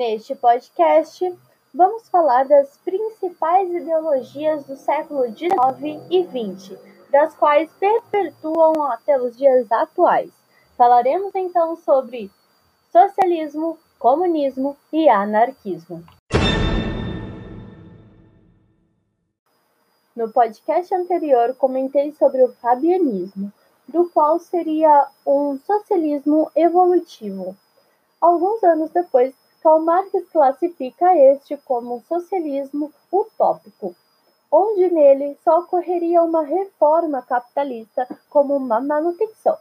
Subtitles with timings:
[0.00, 1.30] Neste podcast,
[1.74, 6.80] vamos falar das principais ideologias do século XIX e XX,
[7.10, 10.30] das quais perpetuam até os dias atuais.
[10.74, 12.30] Falaremos então sobre
[12.90, 16.02] socialismo, comunismo e anarquismo.
[20.16, 23.52] No podcast anterior, comentei sobre o fabianismo,
[23.86, 27.54] do qual seria um socialismo evolutivo.
[28.18, 33.94] Alguns anos depois, Karl Marx classifica este como um socialismo utópico,
[34.50, 39.58] onde nele só ocorreria uma reforma capitalista como uma manutenção.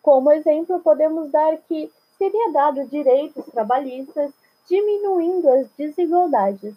[0.00, 4.32] Como exemplo, podemos dar que seria dado direitos trabalhistas,
[4.66, 6.74] diminuindo as desigualdades.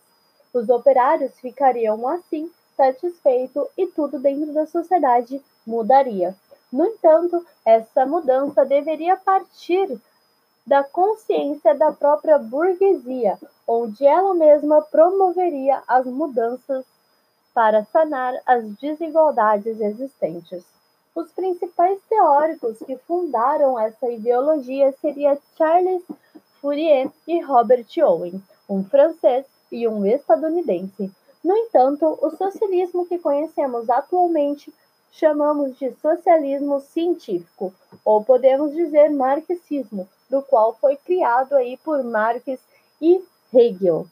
[0.53, 6.35] Os operários ficariam assim satisfeitos e tudo dentro da sociedade mudaria.
[6.71, 10.00] No entanto, essa mudança deveria partir
[10.70, 16.86] da consciência da própria burguesia, onde ela mesma promoveria as mudanças
[17.56, 20.64] para sanar as desigualdades existentes.
[21.16, 26.03] Os principais teóricos que fundaram essa ideologia seriam Charles
[26.62, 31.12] Fourier e Robert Owen, um francês e um estadunidense.
[31.44, 34.72] No entanto, o socialismo que conhecemos atualmente
[35.12, 37.73] chamamos de socialismo científico,
[38.06, 42.59] ou podemos dizer marxismo, do qual foi criado aí por Marx
[43.02, 44.05] e Hegel.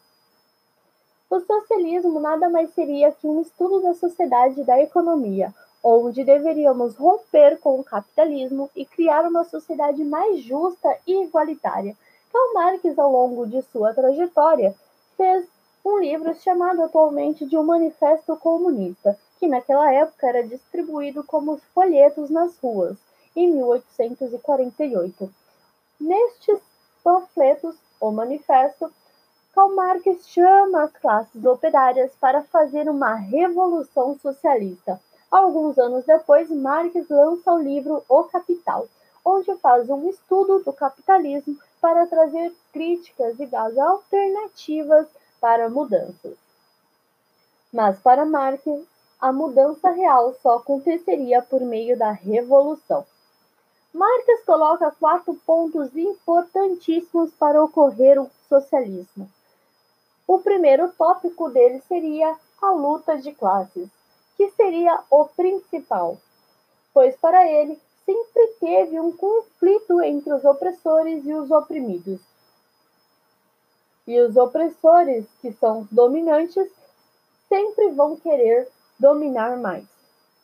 [1.30, 6.96] O socialismo nada mais seria que um estudo da sociedade e da economia, onde deveríamos
[6.96, 11.96] romper com o capitalismo e criar uma sociedade mais justa e igualitária.
[12.32, 14.74] Karl Marx, ao longo de sua trajetória,
[15.16, 15.46] fez
[15.84, 22.30] um livro chamado atualmente de O Manifesto Comunista, que naquela época era distribuído como folhetos
[22.30, 22.98] nas ruas,
[23.36, 25.30] em 1848.
[26.00, 26.60] Nestes
[27.04, 28.92] panfletos, o manifesto,
[29.54, 35.02] Karl Marx chama as classes operárias para fazer uma revolução socialista.
[35.32, 38.88] Alguns anos depois, Marx lança o livro O Capital,
[39.26, 45.08] onde faz um estudo do capitalismo para trazer críticas e das alternativas
[45.42, 46.38] para mudanças.
[47.74, 48.62] Mas para Marx,
[49.20, 53.04] a mudança real só aconteceria por meio da revolução.
[53.94, 59.30] Marx coloca quatro pontos importantíssimos para ocorrer o socialismo.
[60.28, 63.90] O primeiro tópico dele seria a luta de classes,
[64.36, 66.18] que seria o principal,
[66.94, 72.20] pois para ele sempre teve um conflito entre os opressores e os oprimidos.
[74.06, 76.70] E os opressores, que são os dominantes,
[77.50, 78.70] sempre vão querer
[79.00, 79.86] dominar mais.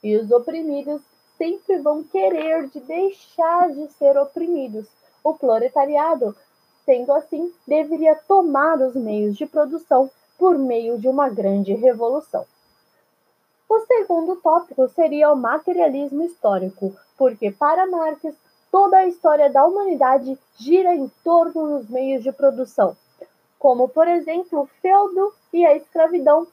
[0.01, 1.01] E os oprimidos
[1.43, 4.87] sempre vão querer de deixar de ser oprimidos.
[5.21, 6.33] O proletariado,
[6.85, 12.45] sendo assim, deveria tomar os meios de produção por meio de uma grande revolução.
[13.67, 18.21] O segundo tópico seria o materialismo histórico, porque para Marx
[18.71, 22.95] toda a história da humanidade gira em torno dos meios de produção,
[23.59, 26.47] como por exemplo o feudo e a escravidão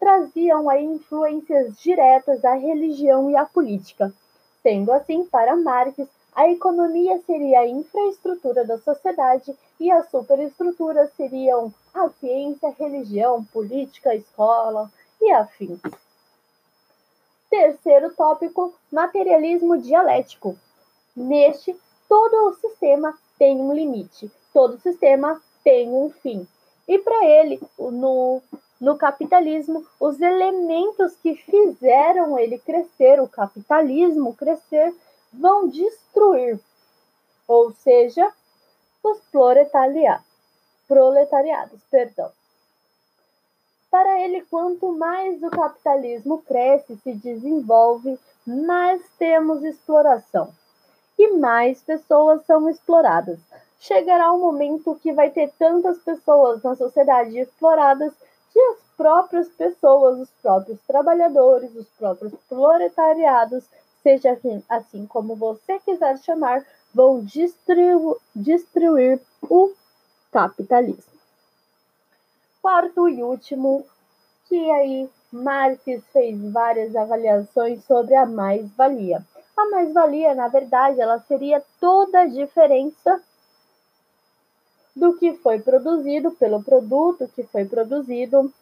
[0.00, 4.12] traziam aí influências diretas da religião e a política.
[4.62, 5.94] Sendo assim, para Marx,
[6.34, 14.14] a economia seria a infraestrutura da sociedade e as superestruturas seriam a ciência, religião, política,
[14.14, 14.90] escola
[15.20, 15.80] e afins.
[17.50, 20.56] Terceiro tópico: materialismo dialético.
[21.14, 21.76] Neste,
[22.08, 26.46] todo o sistema tem um limite, todo sistema tem um fim.
[26.86, 28.40] E para ele, no
[28.80, 34.94] no capitalismo, os elementos que fizeram ele crescer, o capitalismo crescer,
[35.32, 36.58] vão destruir,
[37.46, 38.32] ou seja,
[39.02, 40.26] os proletariados,
[40.88, 42.30] proletariados, perdão.
[43.90, 50.52] Para ele, quanto mais o capitalismo cresce, se desenvolve, mais temos exploração
[51.18, 53.38] e mais pessoas são exploradas.
[53.78, 58.12] Chegará um momento que vai ter tantas pessoas na sociedade exploradas
[58.52, 63.64] que as próprias pessoas, os próprios trabalhadores, os próprios proletariados,
[64.02, 66.64] seja assim, assim como você quiser chamar,
[66.94, 67.98] vão destruir,
[68.34, 69.72] destruir o
[70.32, 71.20] capitalismo.
[72.60, 73.86] Quarto e último,
[74.48, 75.80] que aí Marx
[76.12, 79.24] fez várias avaliações sobre a mais-valia.
[79.56, 83.22] A mais-valia, na verdade, ela seria toda a diferença
[84.94, 88.52] do que foi produzido, pelo produto que foi produzido,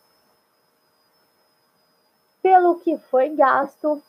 [2.42, 4.02] pelo que foi gasto,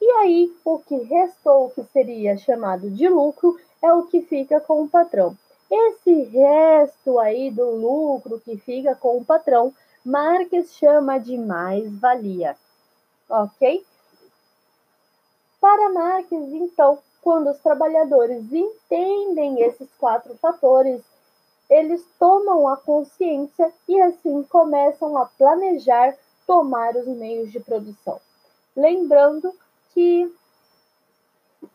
[0.00, 4.82] e aí o que restou, que seria chamado de lucro, é o que fica com
[4.82, 5.36] o patrão.
[5.70, 9.72] Esse resto aí do lucro que fica com o patrão,
[10.04, 12.56] Marx chama de mais-valia.
[13.28, 13.84] Ok?
[15.60, 21.00] Para Marx, então, quando os trabalhadores entendem esses quatro fatores,
[21.72, 26.14] eles tomam a consciência e assim começam a planejar
[26.46, 28.20] tomar os meios de produção.
[28.76, 29.50] Lembrando
[29.94, 30.30] que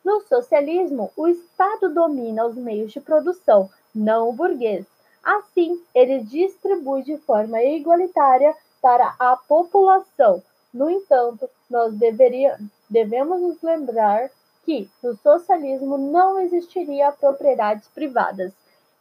[0.06, 4.86] no socialismo, o Estado domina os meios de produção, não o burguês.
[5.24, 10.44] Assim, ele distribui de forma igualitária para a população.
[10.72, 14.30] No entanto, nós deveria, devemos nos lembrar
[14.64, 18.54] que no socialismo não existiria propriedades privadas.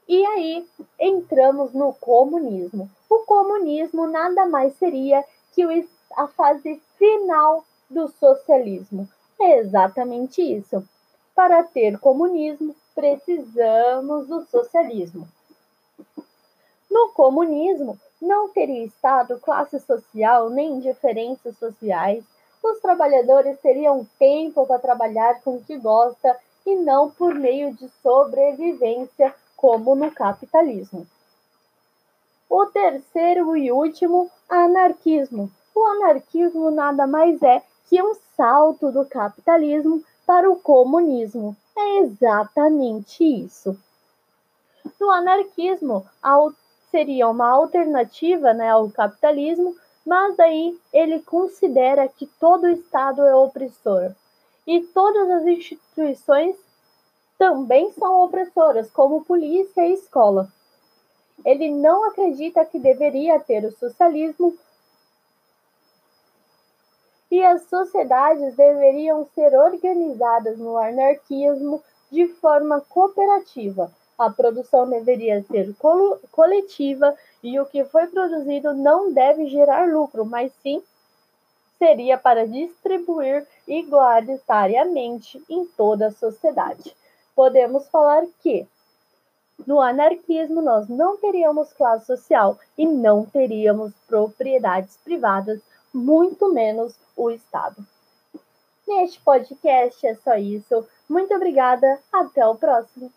[0.09, 0.67] E aí
[1.01, 2.91] entramos no comunismo.
[3.11, 5.65] O comunismo nada mais seria que
[6.17, 9.09] a fase final do socialismo.
[9.41, 10.83] É exatamente isso.
[11.35, 15.29] Para ter comunismo, precisamos do socialismo.
[16.91, 22.25] No comunismo, não teria Estado, classe social, nem diferenças sociais.
[22.63, 27.89] Os trabalhadores teriam tempo para trabalhar com o que gosta e não por meio de
[28.03, 31.07] sobrevivência, como no capitalismo.
[32.49, 35.51] O terceiro e último, anarquismo.
[35.75, 41.57] O anarquismo nada mais é que um salto do capitalismo para o comunismo.
[41.77, 43.77] É exatamente isso.
[45.01, 46.07] No anarquismo,
[46.91, 49.77] seria uma alternativa né, ao capitalismo,
[50.07, 54.13] mas aí ele considera que todo Estado é opressor
[54.67, 56.57] e todas as instituições
[57.39, 60.49] também são opressoras, como polícia e escola.
[61.45, 64.57] Ele não acredita que deveria ter o socialismo
[67.31, 73.93] e as sociedades deveriam ser organizadas no anarquismo de forma cooperativa.
[74.19, 75.75] A produção deveria ser
[76.31, 80.83] coletiva e o que foi produzido não deve gerar lucro, mas sim
[81.79, 86.97] seria para distribuir igualitariamente em toda a sociedade.
[87.37, 88.67] Podemos falar que
[89.65, 95.61] no anarquismo nós não teríamos classe social e não teríamos propriedades privadas
[95.95, 97.87] muito menos o Estado.
[98.87, 100.87] Neste podcast é só isso.
[101.09, 102.01] Muito obrigada.
[102.13, 103.13] Até o próximo.